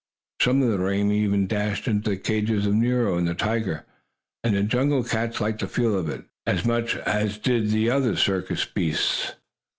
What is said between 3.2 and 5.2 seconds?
the tiger, and the jungle